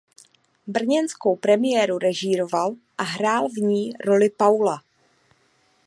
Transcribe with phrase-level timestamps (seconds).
[0.67, 4.83] Brněnskou premiéru režíroval a hrál v ní roli Paula.